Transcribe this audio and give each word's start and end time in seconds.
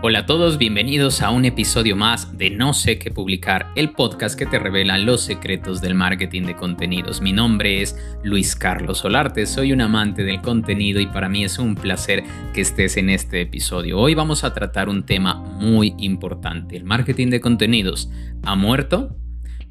Hola 0.00 0.20
a 0.20 0.26
todos, 0.26 0.58
bienvenidos 0.58 1.22
a 1.22 1.30
un 1.30 1.44
episodio 1.44 1.96
más 1.96 2.38
de 2.38 2.50
No 2.50 2.72
sé 2.72 3.00
qué 3.00 3.10
publicar, 3.10 3.72
el 3.74 3.90
podcast 3.90 4.38
que 4.38 4.46
te 4.46 4.60
revela 4.60 4.96
los 4.96 5.22
secretos 5.22 5.80
del 5.80 5.96
marketing 5.96 6.42
de 6.42 6.54
contenidos. 6.54 7.20
Mi 7.20 7.32
nombre 7.32 7.82
es 7.82 7.98
Luis 8.22 8.54
Carlos 8.54 8.98
Solarte, 8.98 9.44
soy 9.44 9.72
un 9.72 9.80
amante 9.80 10.22
del 10.22 10.40
contenido 10.40 11.00
y 11.00 11.06
para 11.06 11.28
mí 11.28 11.42
es 11.42 11.58
un 11.58 11.74
placer 11.74 12.22
que 12.54 12.60
estés 12.60 12.96
en 12.96 13.10
este 13.10 13.40
episodio. 13.40 13.98
Hoy 13.98 14.14
vamos 14.14 14.44
a 14.44 14.54
tratar 14.54 14.88
un 14.88 15.04
tema 15.04 15.34
muy 15.34 15.96
importante, 15.98 16.76
el 16.76 16.84
marketing 16.84 17.30
de 17.30 17.40
contenidos. 17.40 18.08
¿Ha 18.44 18.54
muerto? 18.54 19.16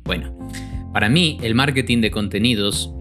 Bueno, 0.04 0.38
para 0.91 1.07
mí 1.07 1.38
el 1.41 1.55
marketing 1.55 2.02
de 2.02 2.12
contenidos 2.12 2.94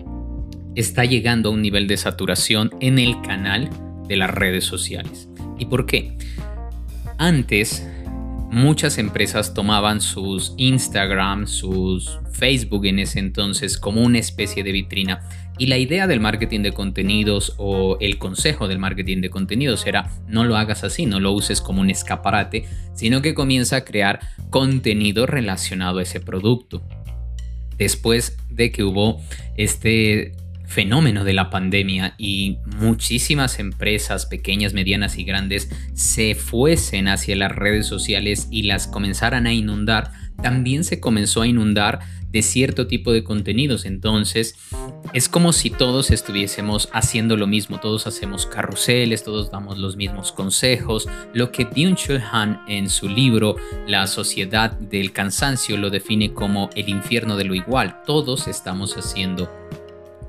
está 0.77 1.05
llegando 1.05 1.49
a 1.49 1.53
un 1.53 1.61
nivel 1.61 1.89
de 1.89 1.97
saturación 1.97 2.71
en 2.79 3.01
el 3.01 3.21
canal 3.23 3.69
de 4.07 4.15
las 4.15 4.31
redes 4.31 4.63
sociales. 4.63 5.29
¿Y 5.59 5.67
por 5.67 5.87
qué? 5.87 6.17
Antes, 7.19 7.87
muchas 8.51 8.99
empresas 8.99 9.55
tomaban 9.55 10.01
sus 10.03 10.53
Instagram, 10.59 11.47
sus 11.47 12.19
Facebook 12.31 12.85
en 12.85 12.99
ese 12.99 13.19
entonces 13.19 13.79
como 13.79 14.03
una 14.03 14.19
especie 14.19 14.63
de 14.63 14.73
vitrina. 14.73 15.21
Y 15.59 15.67
la 15.67 15.79
idea 15.79 16.07
del 16.07 16.21
marketing 16.21 16.61
de 16.61 16.73
contenidos 16.73 17.55
o 17.57 17.97
el 18.01 18.19
consejo 18.19 18.69
del 18.69 18.79
marketing 18.79 19.23
de 19.23 19.31
contenidos 19.31 19.87
era 19.87 20.11
no 20.29 20.45
lo 20.45 20.57
hagas 20.57 20.85
así, 20.85 21.07
no 21.07 21.19
lo 21.19 21.33
uses 21.33 21.63
como 21.63 21.81
un 21.81 21.89
escaparate, 21.89 22.67
sino 22.95 23.23
que 23.23 23.33
comienza 23.33 23.77
a 23.77 23.85
crear 23.85 24.21
contenido 24.51 25.25
relacionado 25.25 25.99
a 25.99 26.03
ese 26.03 26.21
producto. 26.21 26.83
Después 27.79 28.37
de 28.51 28.71
que 28.73 28.85
hubo 28.85 29.23
este 29.57 30.33
fenómeno 30.67 31.25
de 31.25 31.33
la 31.33 31.51
pandemia 31.51 32.15
y 32.19 32.59
muchísimas 32.79 33.59
empresas 33.59 34.27
pequeñas, 34.27 34.75
medianas 34.75 35.19
y 35.19 35.25
grandes 35.25 35.71
se 35.95 36.35
fuesen 36.35 37.09
hacia 37.09 37.37
las 37.37 37.53
redes 37.53 37.87
sociales 37.87 38.49
y 38.51 38.63
las 38.63 38.87
comenzaran 38.87 39.47
a 39.47 39.53
inundar, 39.53 40.11
también 40.43 40.85
se 40.85 41.01
comenzó 41.01 41.43
a 41.43 41.47
inundar 41.47 42.01
de 42.31 42.43
cierto 42.43 42.87
tipo 42.87 43.13
de 43.13 43.25
contenidos. 43.25 43.87
Entonces, 43.87 44.57
es 45.13 45.29
como 45.29 45.53
si 45.53 45.71
todos 45.71 46.11
estuviésemos 46.11 46.89
haciendo 46.93 47.37
lo 47.37 47.47
mismo, 47.47 47.81
todos 47.81 48.07
hacemos 48.07 48.47
carruseles, 48.47 49.25
todos 49.25 49.51
damos 49.51 49.79
los 49.79 49.97
mismos 49.97 50.33
consejos. 50.33 51.09
Lo 51.33 51.51
que 51.51 51.67
Byung-Chul 51.67 52.23
Han 52.31 52.61
en 52.69 52.91
su 52.91 53.09
libro 53.09 53.57
La 53.87 54.07
sociedad 54.07 54.71
del 54.73 55.13
cansancio 55.13 55.79
lo 55.79 55.91
define 55.91 56.35
como 56.35 56.69
el 56.75 56.89
infierno 56.89 57.37
de 57.37 57.45
lo 57.45 57.55
igual. 57.55 58.03
Todos 58.05 58.49
estamos 58.49 58.97
haciendo 58.99 59.51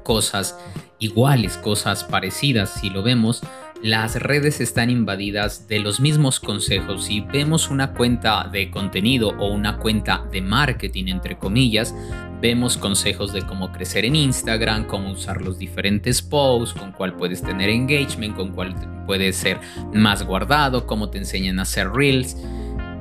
cosas 0.07 0.57
iguales, 0.99 1.57
cosas 1.57 2.05
parecidas. 2.05 2.79
Si 2.79 2.89
lo 2.89 3.03
vemos, 3.03 3.43
las 3.83 4.15
redes 4.15 4.61
están 4.61 4.89
invadidas 4.89 5.67
de 5.67 5.79
los 5.79 5.99
mismos 5.99 6.39
consejos. 6.39 7.03
Si 7.03 7.19
vemos 7.19 7.69
una 7.69 7.91
cuenta 7.93 8.47
de 8.49 8.71
contenido 8.71 9.35
o 9.37 9.51
una 9.51 9.79
cuenta 9.79 10.25
de 10.31 10.41
marketing, 10.41 11.07
entre 11.07 11.37
comillas, 11.37 11.93
vemos 12.41 12.77
consejos 12.77 13.33
de 13.33 13.41
cómo 13.41 13.73
crecer 13.73 14.05
en 14.05 14.15
Instagram, 14.15 14.85
cómo 14.85 15.11
usar 15.11 15.41
los 15.41 15.59
diferentes 15.59 16.21
posts, 16.21 16.79
con 16.79 16.93
cuál 16.93 17.17
puedes 17.17 17.41
tener 17.41 17.67
engagement, 17.67 18.33
con 18.37 18.53
cuál 18.53 18.75
puedes 19.05 19.35
ser 19.35 19.59
más 19.93 20.23
guardado, 20.23 20.87
cómo 20.87 21.09
te 21.09 21.17
enseñan 21.17 21.59
a 21.59 21.63
hacer 21.63 21.91
reels 21.91 22.37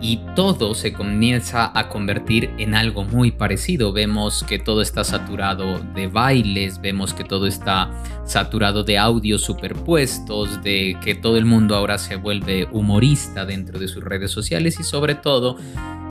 y 0.00 0.20
todo 0.34 0.74
se 0.74 0.92
comienza 0.92 1.70
a 1.78 1.88
convertir 1.88 2.50
en 2.58 2.74
algo 2.74 3.04
muy 3.04 3.30
parecido. 3.30 3.92
Vemos 3.92 4.44
que 4.44 4.58
todo 4.58 4.82
está 4.82 5.04
saturado 5.04 5.80
de 5.94 6.06
bailes, 6.08 6.80
vemos 6.80 7.14
que 7.14 7.24
todo 7.24 7.46
está 7.46 7.90
saturado 8.24 8.84
de 8.84 8.98
audios 8.98 9.42
superpuestos, 9.42 10.62
de 10.62 10.96
que 11.02 11.14
todo 11.14 11.38
el 11.38 11.46
mundo 11.46 11.74
ahora 11.74 11.98
se 11.98 12.16
vuelve 12.16 12.68
humorista 12.72 13.46
dentro 13.46 13.78
de 13.78 13.88
sus 13.88 14.04
redes 14.04 14.30
sociales 14.30 14.78
y 14.78 14.84
sobre 14.84 15.14
todo 15.14 15.56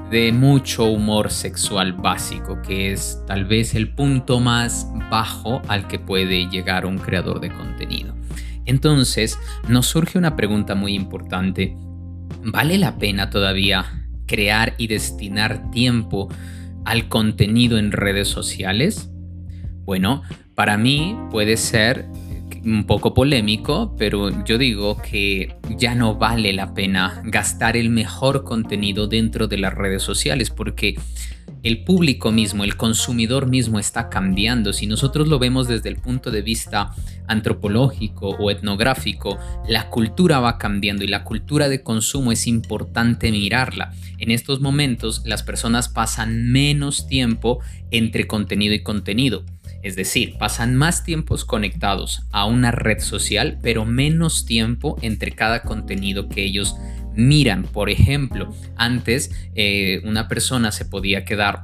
de 0.09 0.31
mucho 0.31 0.85
humor 0.85 1.31
sexual 1.31 1.93
básico, 1.93 2.61
que 2.61 2.91
es 2.91 3.21
tal 3.27 3.45
vez 3.45 3.75
el 3.75 3.93
punto 3.93 4.39
más 4.39 4.87
bajo 5.09 5.61
al 5.67 5.87
que 5.87 5.99
puede 5.99 6.47
llegar 6.49 6.85
un 6.85 6.97
creador 6.97 7.39
de 7.39 7.51
contenido. 7.51 8.15
Entonces, 8.65 9.39
nos 9.67 9.87
surge 9.87 10.17
una 10.17 10.35
pregunta 10.35 10.73
muy 10.75 10.93
importante 10.93 11.77
¿Vale 12.43 12.77
la 12.77 12.97
pena 12.97 13.29
todavía 13.29 14.07
crear 14.25 14.73
y 14.77 14.87
destinar 14.87 15.71
tiempo 15.71 16.29
al 16.85 17.07
contenido 17.09 17.77
en 17.77 17.91
redes 17.91 18.27
sociales? 18.27 19.09
Bueno, 19.85 20.23
para 20.55 20.77
mí 20.77 21.17
puede 21.31 21.57
ser 21.57 22.05
un 22.65 22.85
poco 22.85 23.13
polémico, 23.13 23.95
pero 23.97 24.43
yo 24.43 24.57
digo 24.57 24.97
que 25.01 25.55
ya 25.77 25.93
no 25.93 26.15
vale 26.15 26.51
la 26.53 26.73
pena 26.73 27.21
gastar 27.25 27.77
el 27.77 27.89
mejor 27.89 28.43
contenido 28.43 29.07
dentro 29.07 29.47
de 29.47 29.57
las 29.57 29.73
redes 29.73 30.01
sociales 30.01 30.49
porque 30.49 30.95
el 31.65 31.83
público 31.83 32.31
mismo, 32.31 32.63
el 32.63 32.77
consumidor 32.77 33.47
mismo 33.47 33.79
está 33.79 34.07
cambiando. 34.07 34.71
Si 34.71 34.85
nosotros 34.85 35.27
lo 35.27 35.39
vemos 35.39 35.67
desde 35.67 35.89
el 35.89 35.95
punto 35.95 36.29
de 36.29 36.43
vista 36.43 36.93
antropológico 37.27 38.29
o 38.29 38.51
etnográfico, 38.51 39.39
la 39.67 39.89
cultura 39.89 40.39
va 40.39 40.59
cambiando 40.59 41.03
y 41.03 41.07
la 41.07 41.23
cultura 41.23 41.67
de 41.67 41.81
consumo 41.81 42.31
es 42.31 42.45
importante 42.45 43.31
mirarla. 43.31 43.93
En 44.19 44.29
estos 44.29 44.61
momentos 44.61 45.23
las 45.25 45.41
personas 45.41 45.89
pasan 45.89 46.51
menos 46.51 47.07
tiempo 47.07 47.61
entre 47.89 48.27
contenido 48.27 48.75
y 48.75 48.83
contenido. 48.83 49.43
Es 49.81 49.95
decir, 49.95 50.37
pasan 50.37 50.75
más 50.75 51.03
tiempos 51.03 51.45
conectados 51.45 52.27
a 52.31 52.45
una 52.45 52.69
red 52.69 52.99
social, 52.99 53.57
pero 53.63 53.85
menos 53.85 54.45
tiempo 54.45 54.99
entre 55.01 55.31
cada 55.31 55.63
contenido 55.63 56.29
que 56.29 56.43
ellos 56.43 56.75
miran. 57.15 57.63
Por 57.63 57.89
ejemplo, 57.89 58.53
antes 58.75 59.31
eh, 59.55 60.01
una 60.03 60.27
persona 60.27 60.71
se 60.71 60.85
podía 60.85 61.25
quedar 61.25 61.61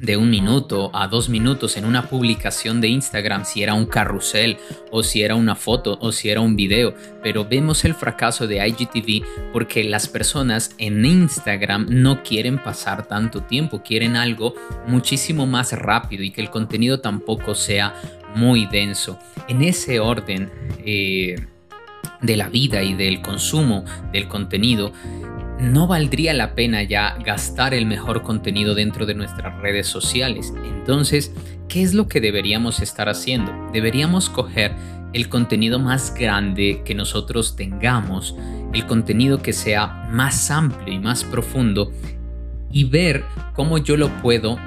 de 0.00 0.16
un 0.16 0.30
minuto 0.30 0.90
a 0.94 1.08
dos 1.08 1.28
minutos 1.28 1.76
en 1.76 1.84
una 1.84 2.08
publicación 2.08 2.80
de 2.80 2.88
Instagram 2.88 3.44
si 3.44 3.62
era 3.62 3.74
un 3.74 3.86
carrusel 3.86 4.58
o 4.90 5.02
si 5.02 5.22
era 5.22 5.34
una 5.34 5.54
foto 5.54 5.98
o 6.00 6.12
si 6.12 6.30
era 6.30 6.40
un 6.40 6.56
video, 6.56 6.94
pero 7.22 7.44
vemos 7.44 7.84
el 7.84 7.94
fracaso 7.94 8.46
de 8.46 8.66
IGTV 8.66 9.52
porque 9.52 9.84
las 9.84 10.08
personas 10.08 10.74
en 10.78 11.04
Instagram 11.04 11.86
no 11.90 12.22
quieren 12.22 12.58
pasar 12.58 13.06
tanto 13.08 13.42
tiempo, 13.42 13.82
quieren 13.82 14.16
algo 14.16 14.54
muchísimo 14.86 15.46
más 15.46 15.72
rápido 15.72 16.22
y 16.22 16.30
que 16.30 16.40
el 16.40 16.50
contenido 16.50 17.00
tampoco 17.00 17.54
sea 17.54 17.94
muy 18.34 18.66
denso. 18.66 19.18
En 19.48 19.62
ese 19.62 20.00
orden, 20.00 20.50
eh, 20.84 21.36
de 22.20 22.36
la 22.36 22.48
vida 22.48 22.82
y 22.82 22.94
del 22.94 23.22
consumo 23.22 23.84
del 24.12 24.28
contenido, 24.28 24.92
no 25.60 25.86
valdría 25.86 26.34
la 26.34 26.54
pena 26.54 26.82
ya 26.82 27.16
gastar 27.24 27.74
el 27.74 27.86
mejor 27.86 28.22
contenido 28.22 28.74
dentro 28.74 29.06
de 29.06 29.14
nuestras 29.14 29.60
redes 29.60 29.86
sociales. 29.86 30.52
Entonces, 30.64 31.32
¿qué 31.68 31.82
es 31.82 31.94
lo 31.94 32.08
que 32.08 32.20
deberíamos 32.20 32.80
estar 32.80 33.08
haciendo? 33.08 33.52
Deberíamos 33.72 34.30
coger 34.30 34.72
el 35.12 35.28
contenido 35.28 35.78
más 35.78 36.14
grande 36.14 36.82
que 36.84 36.94
nosotros 36.94 37.56
tengamos, 37.56 38.36
el 38.72 38.86
contenido 38.86 39.42
que 39.42 39.52
sea 39.52 40.08
más 40.10 40.50
amplio 40.50 40.94
y 40.94 40.98
más 40.98 41.24
profundo 41.24 41.90
y 42.70 42.84
ver 42.84 43.24
cómo 43.54 43.78
yo 43.78 43.96
lo 43.96 44.08
puedo 44.20 44.58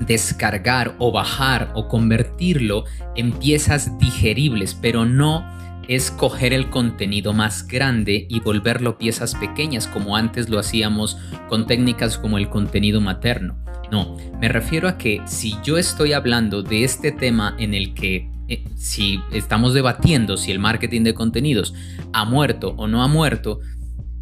descargar 0.00 0.94
o 0.98 1.12
bajar 1.12 1.70
o 1.74 1.86
convertirlo 1.86 2.84
en 3.16 3.32
piezas 3.32 3.98
digeribles, 3.98 4.74
pero 4.74 5.04
no 5.04 5.44
es 5.90 6.12
coger 6.12 6.52
el 6.52 6.70
contenido 6.70 7.32
más 7.32 7.66
grande 7.66 8.28
y 8.30 8.38
volverlo 8.38 8.96
piezas 8.96 9.34
pequeñas 9.34 9.88
como 9.88 10.16
antes 10.16 10.48
lo 10.48 10.60
hacíamos 10.60 11.18
con 11.48 11.66
técnicas 11.66 12.16
como 12.16 12.38
el 12.38 12.48
contenido 12.48 13.00
materno. 13.00 13.58
No, 13.90 14.16
me 14.40 14.48
refiero 14.48 14.86
a 14.86 14.96
que 14.96 15.20
si 15.26 15.56
yo 15.64 15.78
estoy 15.78 16.12
hablando 16.12 16.62
de 16.62 16.84
este 16.84 17.10
tema 17.10 17.56
en 17.58 17.74
el 17.74 17.92
que 17.92 18.30
eh, 18.46 18.62
si 18.76 19.18
estamos 19.32 19.74
debatiendo 19.74 20.36
si 20.36 20.52
el 20.52 20.60
marketing 20.60 21.02
de 21.02 21.14
contenidos 21.14 21.74
ha 22.12 22.24
muerto 22.24 22.76
o 22.76 22.86
no 22.86 23.02
ha 23.02 23.08
muerto, 23.08 23.58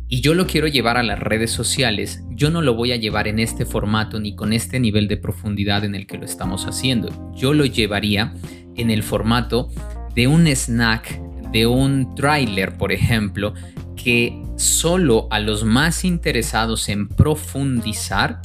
y 0.09 0.23
yo 0.23 0.33
lo 0.33 0.47
quiero 0.47 0.69
llevar 0.69 0.97
a 0.97 1.03
las 1.03 1.19
redes 1.19 1.51
sociales, 1.51 2.25
yo 2.31 2.49
no 2.49 2.63
lo 2.63 2.77
voy 2.77 2.93
a 2.93 2.97
llevar 2.97 3.29
en 3.29 3.39
este 3.39 3.67
formato 3.67 4.19
ni 4.19 4.35
con 4.35 4.55
este 4.55 4.81
nivel 4.81 5.07
de 5.07 5.19
profundidad 5.19 5.85
en 5.85 5.95
el 5.95 6.07
que 6.07 6.17
lo 6.17 6.25
estamos 6.25 6.65
haciendo. 6.65 7.35
Yo 7.37 7.53
lo 7.53 7.67
llevaría 7.67 8.33
en 8.75 8.91
el 8.91 9.03
formato 9.03 9.69
de 10.15 10.29
un 10.29 10.47
snack 10.47 11.28
de 11.53 11.67
un 11.67 12.15
tráiler, 12.15 12.77
por 12.77 12.93
ejemplo, 12.93 13.55
que 13.97 14.41
solo 14.57 15.29
a 15.31 15.41
los 15.41 15.65
más 15.65 16.05
interesados 16.05 16.89
en 16.89 17.09
profundizar 17.09 18.41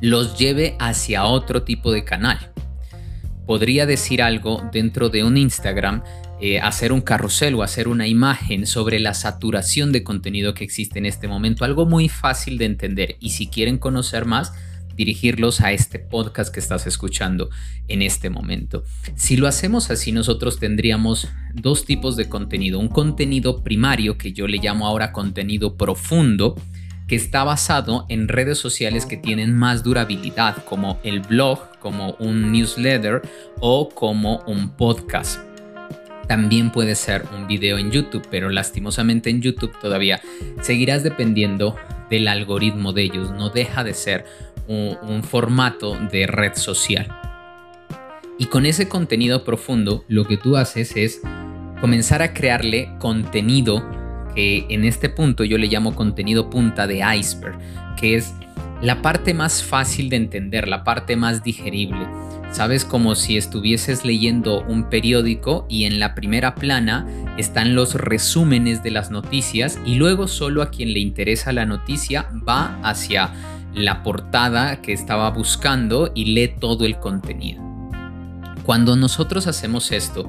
los 0.00 0.38
lleve 0.38 0.76
hacia 0.78 1.24
otro 1.24 1.62
tipo 1.62 1.92
de 1.92 2.04
canal. 2.04 2.52
Podría 3.46 3.86
decir 3.86 4.22
algo 4.22 4.68
dentro 4.72 5.08
de 5.08 5.24
un 5.24 5.36
Instagram, 5.36 6.02
eh, 6.40 6.60
hacer 6.60 6.92
un 6.92 7.00
carrusel 7.00 7.54
o 7.54 7.62
hacer 7.62 7.88
una 7.88 8.06
imagen 8.06 8.66
sobre 8.66 9.00
la 9.00 9.14
saturación 9.14 9.90
de 9.90 10.04
contenido 10.04 10.54
que 10.54 10.64
existe 10.64 10.98
en 10.98 11.06
este 11.06 11.26
momento, 11.26 11.64
algo 11.64 11.86
muy 11.86 12.08
fácil 12.08 12.58
de 12.58 12.66
entender 12.66 13.16
y 13.20 13.30
si 13.30 13.48
quieren 13.48 13.78
conocer 13.78 14.24
más, 14.24 14.52
dirigirlos 14.98 15.60
a 15.60 15.72
este 15.72 16.00
podcast 16.00 16.52
que 16.52 16.60
estás 16.60 16.86
escuchando 16.86 17.48
en 17.86 18.02
este 18.02 18.28
momento. 18.28 18.82
Si 19.14 19.36
lo 19.36 19.46
hacemos 19.46 19.90
así, 19.90 20.10
nosotros 20.12 20.58
tendríamos 20.58 21.28
dos 21.54 21.84
tipos 21.86 22.16
de 22.16 22.28
contenido. 22.28 22.80
Un 22.80 22.88
contenido 22.88 23.62
primario 23.62 24.18
que 24.18 24.32
yo 24.32 24.48
le 24.48 24.58
llamo 24.58 24.86
ahora 24.86 25.12
contenido 25.12 25.76
profundo 25.76 26.56
que 27.06 27.16
está 27.16 27.44
basado 27.44 28.04
en 28.10 28.28
redes 28.28 28.58
sociales 28.58 29.06
que 29.06 29.16
tienen 29.16 29.54
más 29.56 29.82
durabilidad, 29.82 30.64
como 30.64 30.98
el 31.04 31.20
blog, 31.20 31.78
como 31.78 32.16
un 32.18 32.52
newsletter 32.52 33.22
o 33.60 33.88
como 33.88 34.40
un 34.46 34.70
podcast. 34.70 35.40
También 36.26 36.70
puede 36.70 36.94
ser 36.94 37.24
un 37.34 37.46
video 37.46 37.78
en 37.78 37.90
YouTube, 37.90 38.26
pero 38.30 38.50
lastimosamente 38.50 39.30
en 39.30 39.40
YouTube 39.40 39.72
todavía 39.80 40.20
seguirás 40.60 41.02
dependiendo 41.02 41.76
del 42.10 42.28
algoritmo 42.28 42.92
de 42.92 43.04
ellos. 43.04 43.30
No 43.30 43.48
deja 43.48 43.84
de 43.84 43.94
ser 43.94 44.26
un, 44.68 45.22
formato 45.22 45.96
de 46.12 46.26
red 46.26 46.54
social. 46.54 47.08
Y 48.38 48.46
con 48.46 48.66
ese 48.66 48.88
contenido 48.88 49.44
profundo, 49.44 50.04
lo 50.08 50.24
que 50.24 50.36
tú 50.36 50.56
haces 50.56 50.96
es 50.96 51.20
comenzar 51.80 52.22
a 52.22 52.32
crearle 52.34 52.90
contenido 52.98 53.84
que 54.34 54.66
en 54.68 54.84
este 54.84 55.08
punto 55.08 55.44
yo 55.44 55.58
le 55.58 55.66
llamo 55.66 55.94
contenido 55.94 56.50
punta 56.50 56.86
de 56.86 57.02
iceberg, 57.16 57.58
que 57.96 58.16
es 58.16 58.34
la 58.80 59.02
parte 59.02 59.34
más 59.34 59.62
fácil 59.62 60.08
de 60.08 60.16
entender, 60.16 60.68
la 60.68 60.84
parte 60.84 61.16
más 61.16 61.42
digerible. 61.42 62.06
Sabes 62.52 62.84
como 62.84 63.14
si 63.14 63.36
estuvieses 63.36 64.04
leyendo 64.04 64.62
un 64.62 64.88
periódico 64.88 65.66
y 65.68 65.84
en 65.84 65.98
la 66.00 66.14
primera 66.14 66.54
plana 66.54 67.06
están 67.36 67.74
los 67.74 67.94
resúmenes 67.94 68.82
de 68.82 68.90
las 68.90 69.10
noticias 69.10 69.78
y 69.84 69.96
luego 69.96 70.28
solo 70.28 70.62
a 70.62 70.70
quien 70.70 70.92
le 70.92 71.00
interesa 71.00 71.52
la 71.52 71.66
noticia 71.66 72.30
va 72.48 72.80
hacia 72.82 73.32
la 73.78 74.02
portada 74.02 74.82
que 74.82 74.92
estaba 74.92 75.30
buscando 75.30 76.10
y 76.14 76.34
lee 76.34 76.54
todo 76.58 76.84
el 76.84 76.98
contenido. 76.98 77.62
Cuando 78.64 78.96
nosotros 78.96 79.46
hacemos 79.46 79.92
esto, 79.92 80.28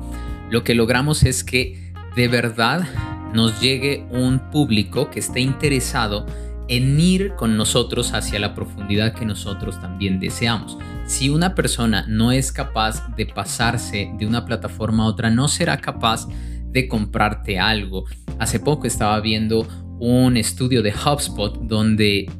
lo 0.49 0.63
que 0.63 0.75
logramos 0.75 1.23
es 1.23 1.43
que 1.43 1.91
de 2.15 2.27
verdad 2.27 2.87
nos 3.33 3.59
llegue 3.59 4.05
un 4.11 4.39
público 4.51 5.09
que 5.09 5.19
esté 5.19 5.41
interesado 5.41 6.25
en 6.67 6.99
ir 6.99 7.33
con 7.35 7.57
nosotros 7.57 8.13
hacia 8.13 8.39
la 8.39 8.53
profundidad 8.53 9.13
que 9.13 9.25
nosotros 9.25 9.81
también 9.81 10.19
deseamos. 10.19 10.77
Si 11.07 11.29
una 11.29 11.55
persona 11.55 12.05
no 12.07 12.31
es 12.31 12.51
capaz 12.51 13.15
de 13.15 13.25
pasarse 13.25 14.11
de 14.19 14.27
una 14.27 14.45
plataforma 14.45 15.03
a 15.03 15.07
otra, 15.07 15.31
no 15.31 15.47
será 15.47 15.77
capaz 15.77 16.27
de 16.71 16.87
comprarte 16.87 17.57
algo. 17.57 18.05
Hace 18.37 18.59
poco 18.59 18.85
estaba 18.85 19.19
viendo 19.19 19.67
un 19.99 20.37
estudio 20.37 20.83
de 20.83 20.93
HubSpot 20.93 21.59
donde 21.63 22.31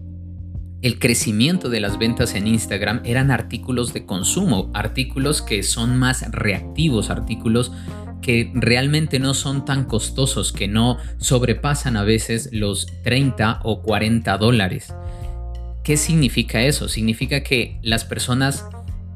el 0.82 0.98
crecimiento 0.98 1.70
de 1.70 1.82
las 1.82 1.98
ventas 1.98 2.36
en 2.36 2.48
Instagram 2.48 3.02
eran 3.04 3.32
artículos 3.32 3.94
de 3.94 4.06
consumo, 4.06 4.72
artículos 4.74 5.42
que 5.42 5.62
son 5.64 5.98
más 5.98 6.30
reactivos, 6.32 7.10
artículos 7.10 7.72
que 8.22 8.52
realmente 8.54 9.20
no 9.20 9.34
son 9.34 9.66
tan 9.66 9.86
costosos, 9.86 10.54
que 10.54 10.68
no 10.68 10.98
sobrepasan 11.18 11.98
a 11.98 12.04
veces 12.04 12.50
los 12.52 12.88
30 13.04 13.62
o 13.64 13.82
40 13.82 14.38
dólares. 14.38 14.94
¿Qué 15.84 15.98
significa 15.98 16.62
eso? 16.62 16.88
Significa 16.88 17.44
que 17.44 17.80
las 17.82 18.06
personas 18.06 18.66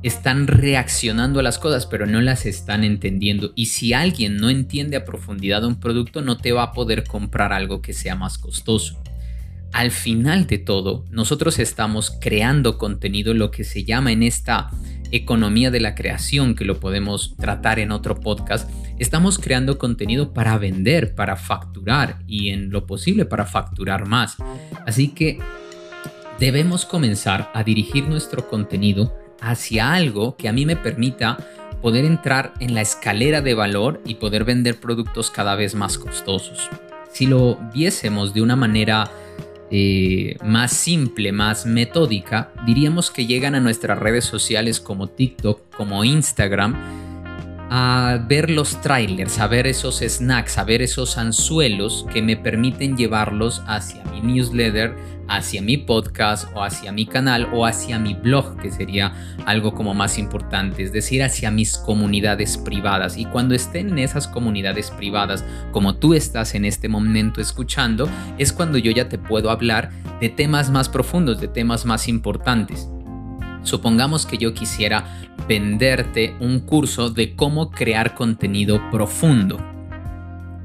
están 0.03 0.47
reaccionando 0.47 1.39
a 1.39 1.43
las 1.43 1.59
cosas, 1.59 1.85
pero 1.85 2.05
no 2.05 2.19
las 2.19 2.45
están 2.45 2.83
entendiendo. 2.83 3.53
Y 3.55 3.67
si 3.67 3.93
alguien 3.93 4.35
no 4.37 4.49
entiende 4.49 4.97
a 4.97 5.05
profundidad 5.05 5.63
un 5.63 5.79
producto, 5.79 6.21
no 6.21 6.37
te 6.37 6.51
va 6.51 6.63
a 6.63 6.71
poder 6.73 7.05
comprar 7.05 7.53
algo 7.53 7.81
que 7.81 7.93
sea 7.93 8.15
más 8.15 8.37
costoso. 8.37 9.01
Al 9.73 9.89
final 9.89 10.45
de 10.45 10.59
todo, 10.59 11.03
nosotros 11.09 11.57
estamos 11.57 12.15
creando 12.21 12.77
contenido, 12.77 13.33
lo 13.33 13.49
que 13.49 13.63
se 13.63 13.83
llama 13.83 14.11
en 14.11 14.21
esta 14.21 14.69
economía 15.11 15.71
de 15.71 15.79
la 15.79 15.95
creación, 15.95 16.53
que 16.53 16.63
lo 16.63 16.79
podemos 16.79 17.35
tratar 17.37 17.79
en 17.79 17.91
otro 17.91 18.19
podcast, 18.19 18.69
estamos 18.99 19.39
creando 19.39 19.79
contenido 19.79 20.31
para 20.31 20.59
vender, 20.59 21.15
para 21.15 21.35
facturar 21.37 22.19
y 22.27 22.49
en 22.49 22.69
lo 22.69 22.85
posible 22.85 23.25
para 23.25 23.47
facturar 23.47 24.07
más. 24.07 24.37
Así 24.85 25.07
que 25.07 25.39
debemos 26.39 26.85
comenzar 26.85 27.49
a 27.55 27.63
dirigir 27.63 28.07
nuestro 28.07 28.47
contenido 28.47 29.17
hacia 29.41 29.91
algo 29.91 30.37
que 30.37 30.49
a 30.49 30.53
mí 30.53 30.67
me 30.67 30.75
permita 30.75 31.37
poder 31.81 32.05
entrar 32.05 32.53
en 32.59 32.75
la 32.75 32.81
escalera 32.81 33.41
de 33.41 33.55
valor 33.55 34.01
y 34.05 34.15
poder 34.15 34.45
vender 34.45 34.79
productos 34.79 35.31
cada 35.31 35.55
vez 35.55 35.73
más 35.73 35.97
costosos. 35.97 36.69
Si 37.11 37.25
lo 37.25 37.59
viésemos 37.73 38.33
de 38.33 38.41
una 38.41 38.55
manera 38.55 39.11
eh, 39.75 40.37
más 40.43 40.71
simple, 40.71 41.31
más 41.31 41.65
metódica, 41.65 42.51
diríamos 42.63 43.09
que 43.09 43.25
llegan 43.25 43.55
a 43.55 43.59
nuestras 43.59 43.97
redes 43.97 44.23
sociales 44.23 44.79
como 44.79 45.07
TikTok, 45.07 45.75
como 45.75 46.03
Instagram, 46.03 46.75
a 47.75 48.19
ver 48.27 48.51
los 48.51 48.79
trailers, 48.81 49.39
a 49.39 49.47
ver 49.47 49.65
esos 49.65 50.03
snacks, 50.07 50.59
a 50.59 50.63
ver 50.63 50.83
esos 50.83 51.17
anzuelos 51.17 52.05
que 52.13 52.21
me 52.21 52.37
permiten 52.37 52.95
llevarlos 52.95 53.63
hacia 53.65 54.03
mi 54.03 54.21
newsletter, 54.21 54.95
hacia 55.27 55.59
mi 55.63 55.77
podcast 55.77 56.47
o 56.53 56.61
hacia 56.61 56.91
mi 56.91 57.07
canal 57.07 57.49
o 57.51 57.65
hacia 57.65 57.97
mi 57.97 58.13
blog, 58.13 58.57
que 58.57 58.69
sería 58.69 59.15
algo 59.47 59.73
como 59.73 59.95
más 59.95 60.19
importante, 60.19 60.83
es 60.83 60.93
decir, 60.93 61.23
hacia 61.23 61.49
mis 61.49 61.75
comunidades 61.79 62.59
privadas. 62.59 63.17
Y 63.17 63.25
cuando 63.25 63.55
estén 63.55 63.89
en 63.89 63.97
esas 63.97 64.27
comunidades 64.27 64.91
privadas, 64.91 65.43
como 65.71 65.95
tú 65.95 66.13
estás 66.13 66.53
en 66.53 66.65
este 66.65 66.89
momento 66.89 67.41
escuchando, 67.41 68.07
es 68.37 68.53
cuando 68.53 68.77
yo 68.77 68.91
ya 68.91 69.09
te 69.09 69.17
puedo 69.17 69.49
hablar 69.49 69.89
de 70.21 70.29
temas 70.29 70.69
más 70.69 70.89
profundos, 70.89 71.41
de 71.41 71.47
temas 71.47 71.87
más 71.87 72.07
importantes. 72.07 72.87
Supongamos 73.63 74.25
que 74.25 74.37
yo 74.37 74.53
quisiera 74.53 75.05
venderte 75.47 76.35
un 76.39 76.59
curso 76.59 77.09
de 77.09 77.35
cómo 77.35 77.71
crear 77.71 78.13
contenido 78.13 78.81
profundo. 78.91 79.59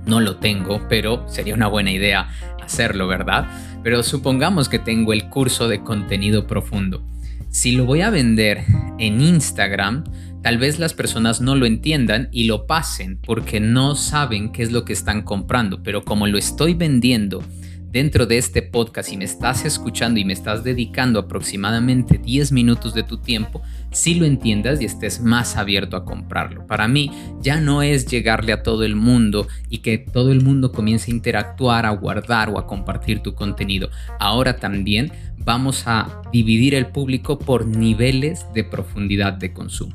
No 0.06 0.20
lo 0.20 0.36
tengo, 0.36 0.86
pero 0.88 1.26
sería 1.28 1.54
una 1.54 1.68
buena 1.68 1.90
idea 1.90 2.28
hacerlo, 2.62 3.06
¿verdad? 3.06 3.46
Pero 3.82 4.02
supongamos 4.02 4.68
que 4.68 4.78
tengo 4.78 5.12
el 5.12 5.28
curso 5.28 5.68
de 5.68 5.82
contenido 5.82 6.46
profundo. 6.46 7.02
Si 7.50 7.72
lo 7.72 7.86
voy 7.86 8.02
a 8.02 8.10
vender 8.10 8.64
en 8.98 9.20
Instagram, 9.20 10.04
tal 10.42 10.58
vez 10.58 10.78
las 10.78 10.92
personas 10.92 11.40
no 11.40 11.56
lo 11.56 11.66
entiendan 11.66 12.28
y 12.30 12.44
lo 12.44 12.66
pasen 12.66 13.18
porque 13.24 13.58
no 13.58 13.94
saben 13.94 14.52
qué 14.52 14.62
es 14.62 14.70
lo 14.70 14.84
que 14.84 14.92
están 14.92 15.22
comprando, 15.22 15.82
pero 15.82 16.04
como 16.04 16.26
lo 16.26 16.36
estoy 16.36 16.74
vendiendo 16.74 17.42
dentro 17.90 18.26
de 18.26 18.38
este 18.38 18.62
podcast 18.62 19.12
y 19.12 19.16
me 19.16 19.24
estás 19.24 19.64
escuchando 19.64 20.20
y 20.20 20.24
me 20.24 20.32
estás 20.32 20.62
dedicando 20.62 21.18
aproximadamente 21.18 22.18
10 22.18 22.52
minutos 22.52 22.94
de 22.94 23.02
tu 23.02 23.18
tiempo, 23.18 23.62
si 23.90 24.14
lo 24.14 24.26
entiendas 24.26 24.80
y 24.80 24.84
estés 24.84 25.20
más 25.20 25.56
abierto 25.56 25.96
a 25.96 26.04
comprarlo. 26.04 26.66
Para 26.66 26.88
mí 26.88 27.10
ya 27.40 27.60
no 27.60 27.82
es 27.82 28.06
llegarle 28.06 28.52
a 28.52 28.62
todo 28.62 28.84
el 28.84 28.94
mundo 28.94 29.48
y 29.70 29.78
que 29.78 29.98
todo 29.98 30.32
el 30.32 30.42
mundo 30.42 30.72
comience 30.72 31.10
a 31.10 31.14
interactuar, 31.14 31.86
a 31.86 31.90
guardar 31.90 32.50
o 32.50 32.58
a 32.58 32.66
compartir 32.66 33.20
tu 33.20 33.34
contenido. 33.34 33.90
Ahora 34.18 34.56
también 34.56 35.12
vamos 35.38 35.84
a 35.86 36.22
dividir 36.32 36.74
el 36.74 36.86
público 36.88 37.38
por 37.38 37.66
niveles 37.66 38.44
de 38.54 38.64
profundidad 38.64 39.32
de 39.32 39.52
consumo. 39.52 39.94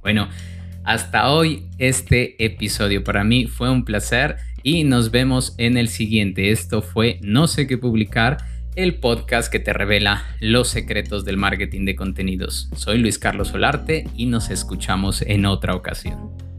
Bueno, 0.00 0.28
hasta 0.84 1.30
hoy 1.30 1.68
este 1.76 2.42
episodio 2.42 3.04
para 3.04 3.22
mí 3.22 3.46
fue 3.46 3.70
un 3.70 3.84
placer 3.84 4.38
y 4.62 4.84
nos 4.84 5.10
vemos 5.10 5.54
en 5.58 5.76
el 5.76 5.88
siguiente. 5.88 6.50
Esto 6.50 6.82
fue 6.82 7.18
No 7.22 7.46
sé 7.46 7.66
qué 7.66 7.78
publicar, 7.78 8.38
el 8.76 8.96
podcast 8.96 9.50
que 9.50 9.58
te 9.58 9.72
revela 9.72 10.24
los 10.40 10.68
secretos 10.68 11.24
del 11.24 11.36
marketing 11.36 11.84
de 11.84 11.96
contenidos. 11.96 12.70
Soy 12.76 12.98
Luis 12.98 13.18
Carlos 13.18 13.48
Solarte 13.48 14.04
y 14.14 14.26
nos 14.26 14.50
escuchamos 14.50 15.22
en 15.22 15.46
otra 15.46 15.74
ocasión. 15.74 16.49